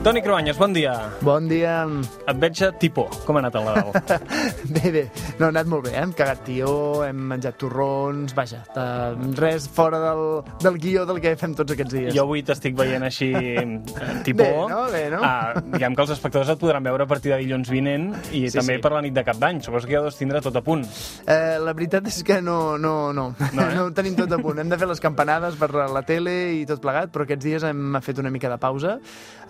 [0.00, 0.94] Toni Cruanyes, bon dia.
[1.20, 1.82] Bon dia.
[2.24, 3.02] Et veig a tipó.
[3.26, 3.90] Com ha anat el Nadal?
[4.76, 5.02] bé, bé.
[5.40, 5.94] No, ha anat molt bé.
[5.94, 6.02] eh?
[6.04, 6.70] Hem cagat tió,
[7.06, 8.34] hem menjat torrons...
[8.36, 10.20] Vaja, eh, res fora del,
[10.60, 12.10] del guió del que fem tots aquests dies.
[12.14, 13.30] jo avui t'estic veient així
[14.26, 14.44] tipó.
[14.44, 14.80] Bé, no?
[14.92, 15.20] Bé, no?
[15.24, 18.58] Ah, diguem que els espectadors et podran veure a partir de dilluns vinent i Sí,
[18.58, 18.82] també sí.
[18.84, 19.62] per la nit de cap d'any.
[19.64, 20.84] Suposo que ja ho deus tindre tot a punt.
[21.26, 23.30] Eh, la veritat és que no, no, no.
[23.54, 23.74] No, eh?
[23.78, 24.60] no ho tenim tot a punt.
[24.60, 27.96] Hem de fer les campanades per la tele i tot plegat, però aquests dies hem
[28.04, 28.98] fet una mica de pausa.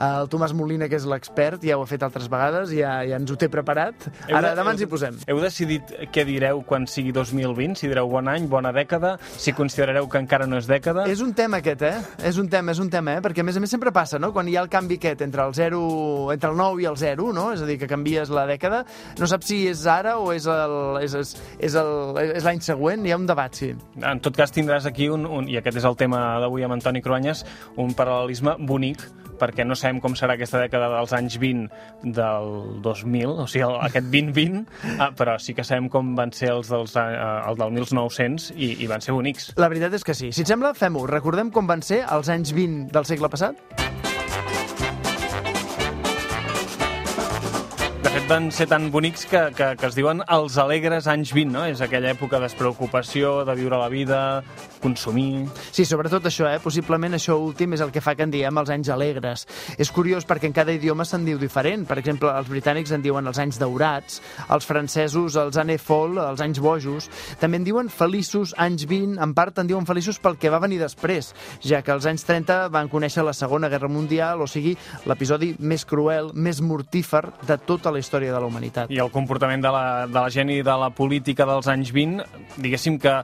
[0.00, 3.30] El Tomàs Molina, que és l'expert, ja ho ha fet altres vegades, ja, ja ens
[3.34, 4.06] ho té preparat.
[4.30, 5.18] Ara, de- demà heu- ens hi posem.
[5.28, 5.79] Heu decidit
[6.12, 7.76] què direu quan sigui 2020?
[7.78, 9.16] Si direu bon any, bona dècada?
[9.36, 11.06] Si considerareu que encara no és dècada?
[11.10, 11.94] És un tema aquest, eh?
[12.26, 13.20] És un tema, és un tema, eh?
[13.24, 14.32] Perquè a més a més sempre passa, no?
[14.32, 17.32] Quan hi ha el canvi aquest entre el 0, entre el 9 i el 0,
[17.32, 17.52] no?
[17.52, 18.84] És a dir, que canvies la dècada,
[19.18, 23.06] no saps si és ara o és el- és, és, és el- és l'any següent,
[23.06, 23.74] hi ha un debat, sí.
[24.02, 27.02] En tot cas, tindràs aquí, un, un, i aquest és el tema d'avui amb Antoni
[27.02, 27.44] Cruanyes,
[27.76, 29.00] un paral·lelisme bonic
[29.40, 32.50] perquè no sabem com serà aquesta dècada dels anys 20 del
[32.84, 34.64] 2000, o sigui, el, aquest 2020,
[34.98, 38.74] ah, però sí que sabem com van ser els, dels, eh, els del 1900 i,
[38.84, 39.52] i van ser bonics.
[39.60, 40.32] La veritat és que sí.
[40.32, 41.06] Si et sembla, fem-ho.
[41.10, 43.89] Recordem com van ser els anys 20 del segle passat?
[48.30, 51.64] Van ser tan bonics que, que, que es diuen els alegres anys 20, no?
[51.66, 54.18] És aquella època de despreocupació, de viure la vida,
[54.78, 55.48] consumir...
[55.74, 56.60] Sí, sobretot això, eh?
[56.62, 59.42] Possiblement això últim és el que fa que en diem els anys alegres.
[59.82, 61.82] És curiós perquè en cada idioma se'n diu diferent.
[61.88, 66.44] Per exemple, els britànics en diuen els anys daurats, els francesos els années folles, els
[66.46, 67.10] anys bojos.
[67.42, 70.78] També en diuen feliços anys 20, en part en diuen feliços pel que va venir
[70.78, 71.32] després,
[71.66, 74.76] ja que els anys 30 van conèixer la Segona Guerra Mundial, o sigui,
[75.10, 78.92] l'episodi més cruel, més mortífer de tota la història de la humanitat.
[78.92, 82.26] I el comportament de la, de la gent i de la política dels anys 20,
[82.60, 83.14] diguéssim que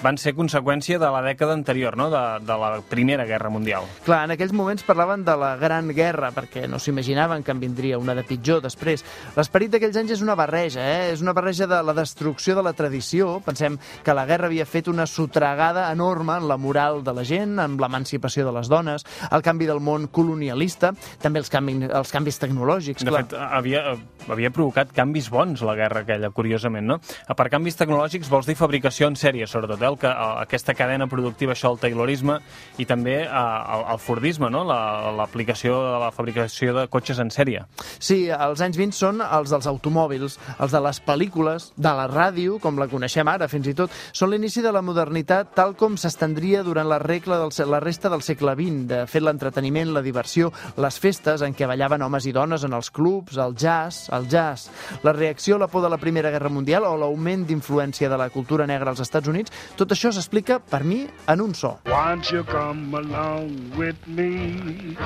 [0.00, 2.08] van ser conseqüència de la dècada anterior, no?
[2.10, 3.84] de, de la Primera Guerra Mundial.
[4.06, 8.00] Clar, en aquells moments parlaven de la Gran Guerra, perquè no s'imaginaven que en vindria
[8.00, 9.04] una de pitjor després.
[9.36, 11.12] L'esperit d'aquells anys és una barreja, eh?
[11.12, 13.36] és una barreja de la destrucció de la tradició.
[13.44, 17.58] Pensem que la guerra havia fet una sotregada enorme en la moral de la gent,
[17.62, 20.92] en l'emancipació de les dones, el canvi del món colonialista,
[21.22, 23.04] també els, canvi, els canvis tecnològics.
[23.04, 23.26] De clar.
[23.26, 23.84] fet, havia,
[24.28, 26.98] havia provocat canvis bons la guerra aquella, curiosament, no?
[27.42, 29.88] Part canvis tecnològics vols dir fabricació en sèrie, sobretot, eh?
[29.90, 32.38] el que, eh, aquesta cadena productiva, això, el taylorisme,
[32.78, 34.64] i també eh, el, el fordisme, no?
[34.64, 37.64] La- L'aplicació de la fabricació de cotxes en sèrie.
[37.98, 42.58] Sí, els anys 20 són els dels automòbils, els de les pel·lícules, de la ràdio,
[42.62, 46.62] com la coneixem ara fins i tot, són l'inici de la modernitat tal com s'estendria
[46.66, 48.86] durant la, regla del, la resta del segle XX.
[48.88, 50.50] De fet, l'entreteniment, la diversió,
[50.80, 54.68] les festes en què ballaven homes i dones en els clubs, el jazz, el jazz,
[55.04, 58.30] la reacció a la por de la Primera Guerra Mundial o l'augment d'influència de la
[58.30, 61.78] cultura negra als Estats Units, tot això s'explica, per mi, en un so.
[61.90, 64.96] Won't you come along with me?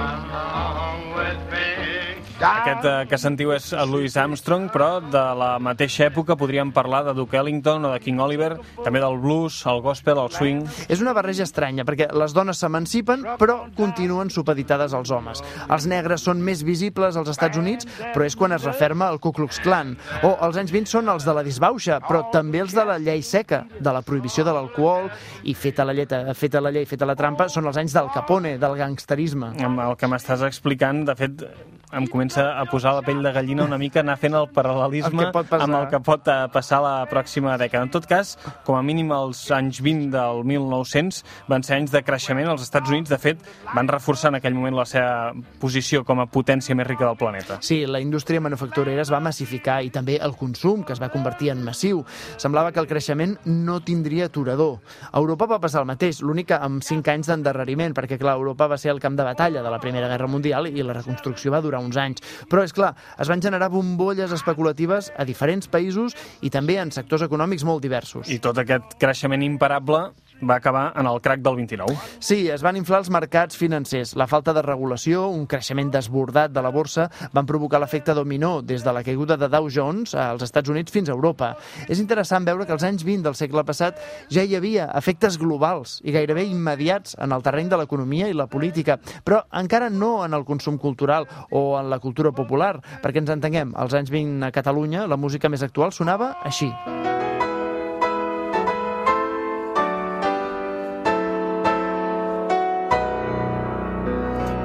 [2.36, 7.00] Aquest eh, que sentiu és el Louis Armstrong, però de la mateixa època podríem parlar
[7.06, 8.50] de Duke Ellington o de King Oliver,
[8.84, 10.60] també del blues, el gospel, el swing...
[10.92, 15.40] És una barreja estranya, perquè les dones s'emancipen, però continuen supeditades als homes.
[15.64, 19.32] Els negres són més visibles als Estats Units, però és quan es referma el Ku
[19.32, 19.94] Klux Klan.
[20.20, 23.24] O els anys 20 són els de la disbauxa, però també els de la llei
[23.24, 25.10] seca, de la prohibició de l'alcohol,
[25.46, 28.56] i feta la, lleta, feta la llei, feta la trampa, són els anys del Capone,
[28.62, 29.54] del gangsterisme.
[29.66, 31.46] Amb el que m'estàs explicant, de fet,
[31.92, 35.60] em comença a posar la pell de gallina una mica, anar fent el paral·lelisme El
[35.62, 37.86] amb el que pot eh, passar la pròxima dècada.
[37.86, 38.34] En tot cas,
[38.66, 42.50] com a mínim els anys 20 del 1900 van ser anys de creixement.
[42.50, 45.32] Els Estats Units, de fet, van reforçar en aquell moment la seva
[45.62, 47.60] posició com a potència més rica del planeta.
[47.62, 51.52] Sí, la indústria manufacturera es va massificar i també el consum, que es va convertir
[51.54, 52.02] en massiu.
[52.36, 54.80] Semblava que el creixement no tindria aturador.
[55.12, 58.80] A Europa va passar el mateix, l'únic amb 5 anys d'endarreriment, perquè, clar, Europa va
[58.80, 61.75] ser el camp de batalla de la Primera Guerra Mundial i la reconstrucció va durar
[61.82, 62.22] uns anys.
[62.50, 67.26] Però, és clar, es van generar bombolles especulatives a diferents països i també en sectors
[67.26, 68.30] econòmics molt diversos.
[68.32, 70.08] I tot aquest creixement imparable
[70.42, 71.96] va acabar en el crac del 29.
[72.18, 74.14] Sí, es van inflar els mercats financers.
[74.16, 78.84] La falta de regulació, un creixement desbordat de la borsa, van provocar l'efecte dominó des
[78.84, 81.54] de la caiguda de Dow Jones als Estats Units fins a Europa.
[81.88, 84.00] És interessant veure que als anys 20 del segle passat
[84.32, 88.48] ja hi havia efectes globals i gairebé immediats en el terreny de l'economia i la
[88.50, 93.32] política, però encara no en el consum cultural o en la cultura popular, perquè ens
[93.32, 96.72] entenguem, als anys 20 a Catalunya la música més actual sonava així.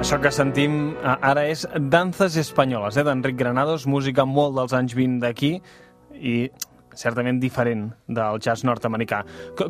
[0.01, 1.62] Això que sentim eh, ara és
[1.94, 5.51] Danzas Espanyoles, eh, d'Enric Granados, música molt dels anys 20 d'aquí,
[6.18, 6.33] i
[6.95, 9.23] certament diferent del jazz nord-americà.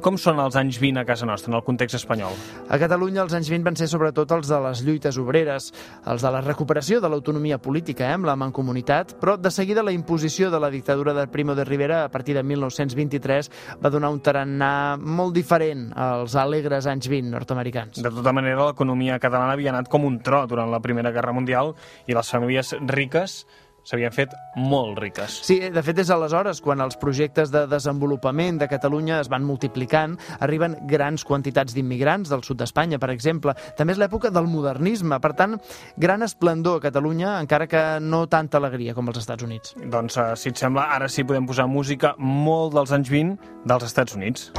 [0.03, 2.35] Com són els anys 20 a casa nostra, en el context espanyol?
[2.69, 5.71] A Catalunya els anys 20 van ser sobretot els de les lluites obreres,
[6.06, 9.94] els de la recuperació de l'autonomia política, eh, amb la mancomunitat, però de seguida la
[9.94, 13.51] imposició de la dictadura de Primo de Rivera a partir de 1923
[13.83, 18.01] va donar un tarannà molt diferent als alegres anys 20 nord-americans.
[18.01, 21.75] De tota manera, l'economia catalana havia anat com un tro durant la Primera Guerra Mundial
[22.07, 23.45] i les famílies riques
[23.83, 25.42] s'havien fet molt riques.
[25.45, 30.18] Sí, de fet és aleshores quan els projectes de desenvolupament de Catalunya es van multiplicant,
[30.39, 33.56] arriben grans quantitats d'immigrants del sud d'Espanya, per exemple.
[33.78, 35.57] També és l'època del modernisme, per tant,
[35.98, 39.75] gran esplendor a Catalunya, encara que no tanta alegria com als Estats Units.
[39.81, 43.89] Doncs, eh, si et sembla, ara sí podem posar música molt dels anys 20 dels
[43.89, 44.51] Estats Units.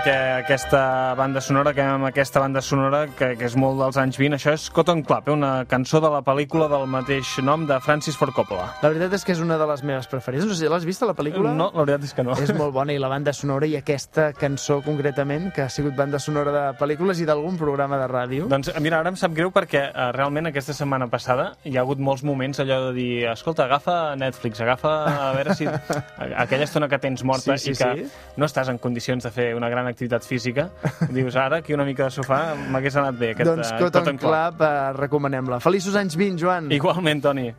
[0.00, 4.16] Perquè aquesta banda sonora, que amb aquesta banda sonora, que, que és molt dels anys
[4.16, 5.32] 20, això és Cotton Club, eh?
[5.34, 8.70] una cançó de la pel·lícula del mateix nom de Francis Ford Coppola.
[8.80, 10.46] La veritat és que és una de les meves preferides.
[10.48, 11.52] No sé si l'has vist, la pel·lícula?
[11.52, 12.36] No, la veritat és que no.
[12.40, 16.22] És molt bona, i la banda sonora i aquesta cançó concretament, que ha sigut banda
[16.22, 18.48] sonora de pel·lícules i d'algun programa de ràdio.
[18.48, 22.00] Doncs mira, ara em sap greu perquè eh, realment aquesta setmana passada hi ha hagut
[22.00, 25.68] molts moments allò de dir escolta, agafa Netflix, agafa a veure si
[26.46, 28.10] aquella estona que tens morta Sí, sí, i que sí.
[28.40, 30.68] no estàs en condicions de fer una gran activitat física,
[31.10, 34.62] dius ara aquí una mica de sofà m'hagués anat bé aquest doncs eh, Cotton Club,
[34.66, 35.60] eh, recomanem-la.
[35.64, 36.70] Feliços anys 20, Joan!
[36.74, 37.50] Igualment, Toni.